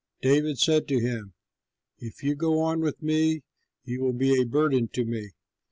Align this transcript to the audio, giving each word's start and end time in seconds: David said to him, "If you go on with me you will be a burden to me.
David 0.23 0.57
said 0.57 0.87
to 0.87 0.99
him, 0.99 1.35
"If 1.99 2.23
you 2.23 2.33
go 2.33 2.59
on 2.59 2.81
with 2.81 3.03
me 3.03 3.43
you 3.83 4.01
will 4.01 4.13
be 4.13 4.41
a 4.41 4.47
burden 4.47 4.87
to 4.93 5.05
me. 5.05 5.33